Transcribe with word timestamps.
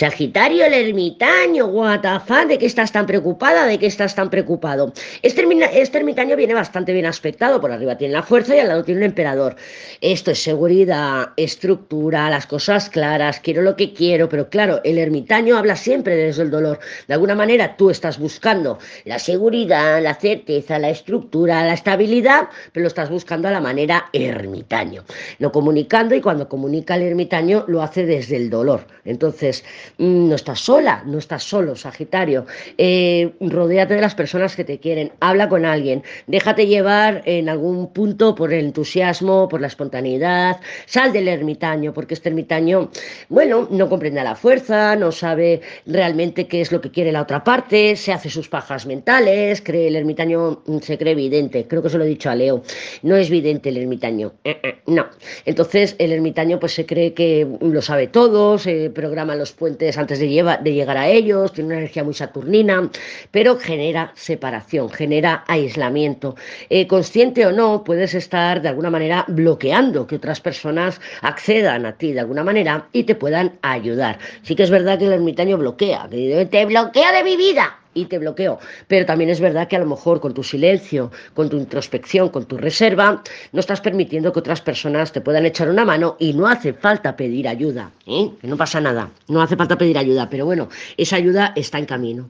Sagitario, 0.00 0.64
el 0.64 0.72
ermitaño, 0.72 1.66
what 1.66 2.00
¿de 2.48 2.56
qué 2.56 2.64
estás 2.64 2.90
tan 2.90 3.04
preocupada? 3.04 3.66
¿De 3.66 3.78
qué 3.78 3.84
estás 3.84 4.14
tan 4.14 4.30
preocupado? 4.30 4.94
Este, 5.20 5.44
este, 5.74 5.98
ermitaño 5.98 6.36
viene 6.36 6.54
bastante 6.54 6.94
bien 6.94 7.04
aspectado, 7.04 7.60
por 7.60 7.70
arriba 7.70 7.98
tiene 7.98 8.14
la 8.14 8.22
fuerza 8.22 8.56
y 8.56 8.60
al 8.60 8.68
lado 8.68 8.82
tiene 8.82 9.00
un 9.00 9.04
emperador. 9.04 9.56
Esto 10.00 10.30
es 10.30 10.42
seguridad, 10.42 11.34
estructura, 11.36 12.30
las 12.30 12.46
cosas 12.46 12.88
claras, 12.88 13.40
quiero 13.40 13.60
lo 13.60 13.76
que 13.76 13.92
quiero, 13.92 14.30
pero 14.30 14.48
claro, 14.48 14.80
el 14.84 14.96
ermitaño 14.96 15.58
habla 15.58 15.76
siempre 15.76 16.16
desde 16.16 16.44
el 16.44 16.50
dolor. 16.50 16.78
De 17.06 17.12
alguna 17.12 17.34
manera 17.34 17.76
tú 17.76 17.90
estás 17.90 18.18
buscando 18.18 18.78
la 19.04 19.18
seguridad, 19.18 20.00
la 20.00 20.14
certeza, 20.14 20.78
la 20.78 20.88
estructura, 20.88 21.62
la 21.66 21.74
estabilidad, 21.74 22.48
pero 22.72 22.84
lo 22.84 22.88
estás 22.88 23.10
buscando 23.10 23.48
a 23.48 23.50
la 23.50 23.60
manera 23.60 24.08
ermitaño. 24.14 25.04
No 25.40 25.52
comunicando 25.52 26.14
y 26.14 26.22
cuando 26.22 26.48
comunica 26.48 26.94
el 26.94 27.02
ermitaño 27.02 27.66
lo 27.68 27.82
hace 27.82 28.06
desde 28.06 28.36
el 28.36 28.48
dolor. 28.48 28.86
Entonces, 29.04 29.62
no 29.98 30.34
estás 30.34 30.60
sola, 30.60 31.02
no 31.06 31.18
estás 31.18 31.42
solo, 31.42 31.76
Sagitario. 31.76 32.46
Eh, 32.78 33.32
rodéate 33.40 33.94
de 33.94 34.00
las 34.00 34.14
personas 34.14 34.56
que 34.56 34.64
te 34.64 34.78
quieren, 34.78 35.12
habla 35.20 35.48
con 35.48 35.64
alguien, 35.64 36.02
déjate 36.26 36.66
llevar 36.66 37.22
en 37.24 37.48
algún 37.48 37.92
punto 37.92 38.34
por 38.34 38.52
el 38.52 38.66
entusiasmo, 38.66 39.48
por 39.48 39.60
la 39.60 39.66
espontaneidad, 39.66 40.60
sal 40.86 41.12
del 41.12 41.28
ermitaño, 41.28 41.92
porque 41.92 42.14
este 42.14 42.28
ermitaño, 42.28 42.90
bueno, 43.28 43.68
no 43.70 43.88
comprende 43.88 44.20
a 44.20 44.24
la 44.24 44.36
fuerza, 44.36 44.96
no 44.96 45.12
sabe 45.12 45.60
realmente 45.86 46.46
qué 46.46 46.60
es 46.60 46.72
lo 46.72 46.80
que 46.80 46.90
quiere 46.90 47.12
la 47.12 47.22
otra 47.22 47.44
parte, 47.44 47.96
se 47.96 48.12
hace 48.12 48.30
sus 48.30 48.48
pajas 48.48 48.86
mentales, 48.86 49.62
cree 49.62 49.88
el 49.88 49.96
ermitaño, 49.96 50.62
mm, 50.66 50.78
se 50.78 50.98
cree 50.98 51.12
evidente, 51.12 51.66
creo 51.66 51.82
que 51.82 51.90
se 51.90 51.98
lo 51.98 52.04
he 52.04 52.08
dicho 52.08 52.30
a 52.30 52.34
Leo, 52.34 52.62
no 53.02 53.16
es 53.16 53.30
vidente 53.30 53.68
el 53.70 53.78
ermitaño, 53.78 54.32
eh, 54.44 54.58
eh, 54.62 54.78
no. 54.86 55.06
Entonces 55.44 55.96
el 55.98 56.12
ermitaño 56.12 56.58
pues 56.60 56.74
se 56.74 56.86
cree 56.86 57.14
que 57.14 57.46
lo 57.60 57.82
sabe 57.82 58.06
todo, 58.06 58.58
se 58.58 58.90
programa 58.90 59.34
los 59.36 59.52
puentes 59.52 59.79
antes 59.96 60.18
de, 60.18 60.58
de 60.62 60.72
llegar 60.72 60.96
a 60.96 61.08
ellos, 61.08 61.52
tiene 61.52 61.68
una 61.68 61.78
energía 61.78 62.04
muy 62.04 62.14
saturnina, 62.14 62.90
pero 63.30 63.58
genera 63.58 64.12
separación, 64.14 64.90
genera 64.90 65.44
aislamiento. 65.46 66.36
Eh, 66.68 66.86
consciente 66.86 67.46
o 67.46 67.52
no, 67.52 67.84
puedes 67.84 68.14
estar 68.14 68.62
de 68.62 68.68
alguna 68.68 68.90
manera 68.90 69.24
bloqueando 69.28 70.06
que 70.06 70.16
otras 70.16 70.40
personas 70.40 71.00
accedan 71.22 71.86
a 71.86 71.96
ti 71.96 72.12
de 72.12 72.20
alguna 72.20 72.44
manera 72.44 72.88
y 72.92 73.04
te 73.04 73.14
puedan 73.14 73.58
ayudar. 73.62 74.18
Sí 74.42 74.54
que 74.54 74.62
es 74.64 74.70
verdad 74.70 74.98
que 74.98 75.06
el 75.06 75.12
ermitaño 75.12 75.58
bloquea, 75.58 76.08
que 76.10 76.46
te 76.50 76.66
bloquea 76.66 77.12
de 77.12 77.24
mi 77.24 77.36
vida 77.36 77.79
y 77.94 78.06
te 78.06 78.18
bloqueo. 78.18 78.58
Pero 78.88 79.06
también 79.06 79.30
es 79.30 79.40
verdad 79.40 79.68
que 79.68 79.76
a 79.76 79.80
lo 79.80 79.86
mejor 79.86 80.20
con 80.20 80.34
tu 80.34 80.42
silencio, 80.42 81.10
con 81.34 81.48
tu 81.48 81.56
introspección, 81.56 82.28
con 82.28 82.44
tu 82.46 82.56
reserva, 82.56 83.22
no 83.52 83.60
estás 83.60 83.80
permitiendo 83.80 84.32
que 84.32 84.38
otras 84.38 84.60
personas 84.60 85.12
te 85.12 85.20
puedan 85.20 85.46
echar 85.46 85.68
una 85.68 85.84
mano 85.84 86.16
y 86.18 86.32
no 86.32 86.46
hace 86.46 86.72
falta 86.72 87.16
pedir 87.16 87.48
ayuda. 87.48 87.90
¿eh? 88.06 88.30
no 88.42 88.56
pasa 88.56 88.80
nada, 88.80 89.10
no 89.28 89.42
hace 89.42 89.56
falta 89.56 89.76
pedir 89.78 89.98
ayuda, 89.98 90.28
pero 90.28 90.44
bueno, 90.44 90.68
esa 90.96 91.16
ayuda 91.16 91.52
está 91.56 91.78
en 91.78 91.86
camino. 91.86 92.28